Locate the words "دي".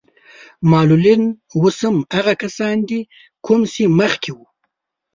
2.89-2.99